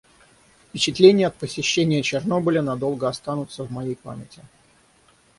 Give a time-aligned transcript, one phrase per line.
[0.69, 4.41] Впечатления от посещения Чернобыля надолго останутся в моей памяти.